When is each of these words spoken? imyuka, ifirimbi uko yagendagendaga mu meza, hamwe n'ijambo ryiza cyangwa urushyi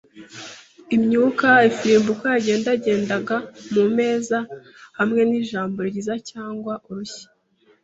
imyuka, 0.95 1.47
ifirimbi 1.69 2.07
uko 2.13 2.23
yagendagendaga 2.33 3.35
mu 3.73 3.83
meza, 3.97 4.37
hamwe 4.97 5.21
n'ijambo 5.29 5.77
ryiza 5.89 6.15
cyangwa 6.29 6.73
urushyi 6.89 7.25